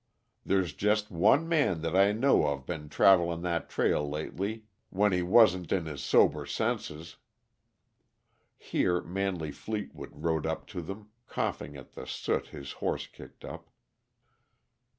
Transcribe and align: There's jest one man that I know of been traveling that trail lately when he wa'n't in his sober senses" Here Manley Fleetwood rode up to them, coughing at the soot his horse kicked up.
There's 0.43 0.73
jest 0.73 1.11
one 1.11 1.47
man 1.47 1.81
that 1.81 1.95
I 1.95 2.11
know 2.11 2.47
of 2.47 2.65
been 2.65 2.89
traveling 2.89 3.43
that 3.43 3.69
trail 3.69 4.09
lately 4.09 4.63
when 4.89 5.11
he 5.11 5.21
wa'n't 5.21 5.71
in 5.71 5.85
his 5.85 6.01
sober 6.01 6.43
senses" 6.47 7.17
Here 8.57 9.01
Manley 9.01 9.51
Fleetwood 9.51 10.09
rode 10.23 10.47
up 10.47 10.65
to 10.69 10.81
them, 10.81 11.09
coughing 11.27 11.77
at 11.77 11.91
the 11.93 12.07
soot 12.07 12.47
his 12.47 12.71
horse 12.81 13.05
kicked 13.05 13.45
up. 13.45 13.69